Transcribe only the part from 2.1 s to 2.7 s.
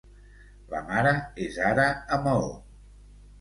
a Maó.